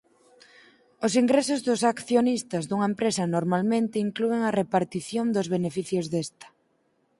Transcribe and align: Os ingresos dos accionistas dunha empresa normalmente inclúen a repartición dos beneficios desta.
Os 1.05 1.13
ingresos 1.21 1.59
dos 1.67 1.81
accionistas 1.93 2.63
dunha 2.65 2.89
empresa 2.91 3.23
normalmente 3.35 4.03
inclúen 4.07 4.41
a 4.45 4.55
repartición 4.61 5.25
dos 5.35 5.47
beneficios 5.55 6.05
desta. 6.13 6.47